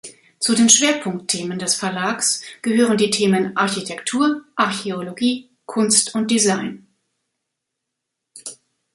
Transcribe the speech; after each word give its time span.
Zu 0.39 0.55
den 0.55 0.67
Schwerpunktthemen 0.67 1.59
des 1.59 1.75
Verlags 1.75 2.41
gehören 2.63 2.97
die 2.97 3.11
Themen 3.11 3.55
Architektur, 3.55 4.43
Archäologie, 4.55 5.47
Kunst 5.67 6.15
und 6.15 6.31
Design. 6.31 6.87